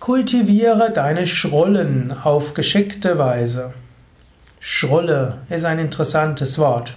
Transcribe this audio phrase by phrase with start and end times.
[0.00, 3.74] Kultiviere deine Schrullen auf geschickte Weise.
[4.58, 6.94] Schrulle ist ein interessantes Wort.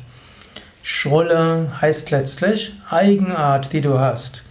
[0.83, 4.44] Schrulle heißt letztlich Eigenart, die du hast.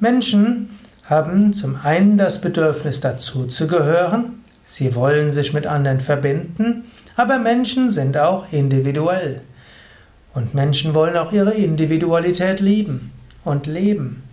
[0.00, 0.70] Menschen
[1.04, 8.18] haben zum einen das Bedürfnis dazuzugehören, sie wollen sich mit anderen verbinden, aber Menschen sind
[8.18, 9.42] auch individuell.
[10.34, 13.12] Und Menschen wollen auch ihre Individualität lieben
[13.44, 14.24] und leben.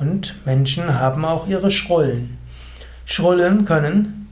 [0.00, 2.37] Und Menschen haben auch ihre Schrullen.
[3.10, 4.28] Schrullen können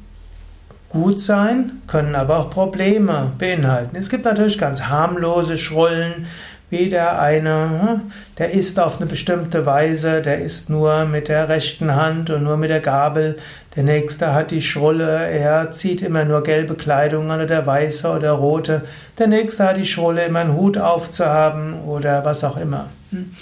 [0.90, 3.96] gut sein, können aber auch Probleme beinhalten.
[3.96, 6.26] Es gibt natürlich ganz harmlose Schrullen,
[6.68, 8.00] wie der eine, hm,
[8.36, 12.58] der isst auf eine bestimmte Weise, der isst nur mit der rechten Hand und nur
[12.58, 13.36] mit der Gabel.
[13.76, 18.32] Der nächste hat die Schrulle, er zieht immer nur gelbe Kleidung an oder weiße oder
[18.32, 18.82] rote.
[19.18, 22.90] Der nächste hat die Schrulle, immer einen Hut aufzuhaben oder was auch immer.
[23.10, 23.32] Hm.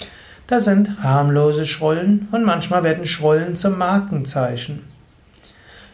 [0.47, 4.94] Das sind harmlose Schrullen und manchmal werden Schrullen zum Markenzeichen.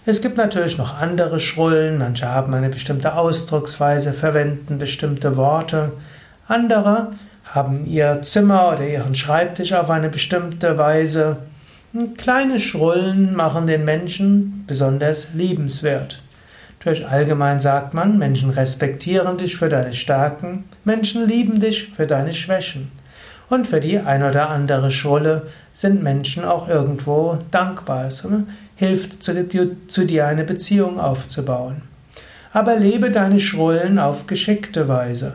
[0.07, 5.93] Es gibt natürlich noch andere Schrullen, manche haben eine bestimmte Ausdrucksweise, verwenden bestimmte Worte.
[6.49, 7.13] Andere
[7.45, 11.37] haben ihr Zimmer oder ihren Schreibtisch auf eine bestimmte Weise.
[12.17, 16.23] Kleine Schrullen machen den Menschen besonders liebenswert.
[16.83, 22.33] Durch allgemein sagt man, Menschen respektieren dich für deine Stärken, Menschen lieben dich für deine
[22.33, 22.91] Schwächen.
[23.51, 25.43] Und für die ein oder andere Schrulle
[25.75, 28.07] sind Menschen auch irgendwo dankbar.
[28.07, 28.27] Es
[28.77, 31.83] hilft zu, zu dir eine Beziehung aufzubauen.
[32.53, 35.35] Aber lebe deine Schrullen auf geschickte Weise.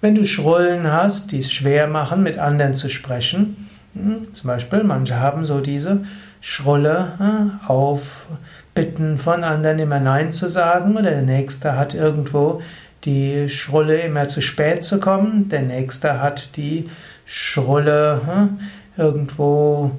[0.00, 4.84] Wenn du Schrullen hast, die es schwer machen, mit anderen zu sprechen, hm, zum Beispiel,
[4.84, 6.04] manche haben so diese
[6.40, 8.26] Schrulle hm, auf
[8.74, 12.60] Bitten von anderen immer Nein zu sagen, oder der nächste hat irgendwo
[13.06, 16.90] die Schrulle immer zu spät zu kommen, der nächste hat die
[17.24, 18.60] Schrulle hm,
[18.96, 19.92] irgendwo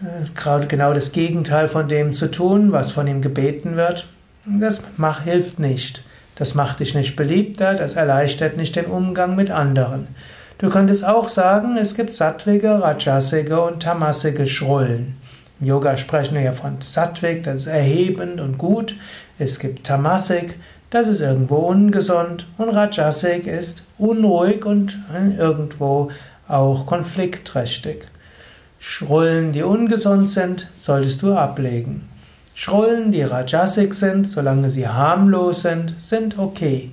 [0.00, 4.08] äh, genau das Gegenteil von dem zu tun, was von ihm gebeten wird.
[4.46, 6.04] Das mach, hilft nicht.
[6.36, 10.08] Das macht dich nicht beliebter, das erleichtert nicht den Umgang mit anderen.
[10.58, 15.16] Du könntest auch sagen, es gibt sattwige, rajasige und tamasige Schrullen.
[15.60, 18.96] Im Yoga sprechen wir ja von sattwig, das ist erhebend und gut.
[19.38, 20.54] Es gibt tamasik,
[20.92, 22.46] das ist irgendwo ungesund.
[22.58, 26.10] Und rajasik ist unruhig und äh, irgendwo
[26.46, 28.06] auch konfliktträchtig.
[28.78, 32.08] Schrullen, die ungesund sind, solltest du ablegen.
[32.54, 36.90] Schrullen, die Rajasik sind, solange sie harmlos sind, sind okay.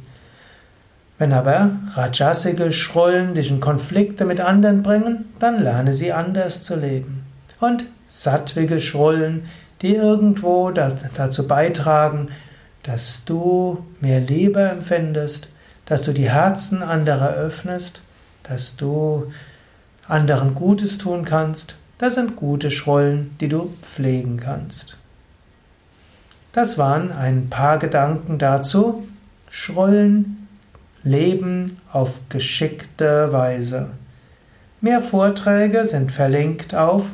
[1.17, 6.77] Wenn aber Rajasike Schrullen dich in Konflikte mit anderen bringen, dann lerne sie anders zu
[6.77, 7.25] leben.
[7.59, 9.43] Und sattwige Schrullen,
[9.81, 12.29] die irgendwo dazu beitragen,
[12.83, 15.49] dass du mehr Liebe empfindest,
[15.85, 18.01] dass du die Herzen anderer öffnest,
[18.43, 19.31] dass du
[20.07, 24.97] anderen Gutes tun kannst, das sind gute Schrullen, die du pflegen kannst.
[26.51, 29.07] Das waren ein paar Gedanken dazu.
[29.51, 30.47] Schrullen,
[31.03, 33.91] Leben auf geschickte Weise.
[34.81, 37.11] Mehr Vorträge sind verlinkt auf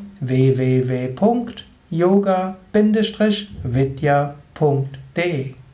[4.56, 5.65] www.yoga-vidya.de